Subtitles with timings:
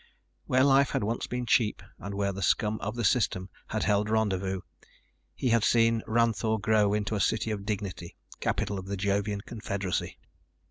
[0.47, 4.09] Where life had once been cheap and where the scum of the system had held
[4.09, 4.61] rendezvous,
[5.35, 10.17] he had seen Ranthoor grow into a city of dignity, capital of the Jovian confederacy.